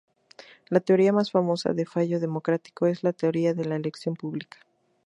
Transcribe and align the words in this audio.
La 0.69 0.79
teoría 0.79 1.13
más 1.13 1.29
famosa 1.29 1.73
de 1.73 1.85
fallo 1.85 2.19
democrático 2.19 2.87
es 2.87 3.03
la 3.03 3.13
teoría 3.13 3.53
de 3.53 3.65
la 3.65 3.75
elección 3.75 4.15
pública. 4.15 4.57